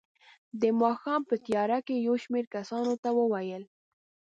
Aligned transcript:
د 0.61 0.63
ماښام 0.81 1.21
په 1.29 1.35
تیاره 1.45 1.79
کې 1.85 1.95
یې 1.97 2.05
یو 2.07 2.15
شمېر 2.23 2.45
کسانو 2.55 2.93
ته 3.03 3.09
وویل. 3.19 3.63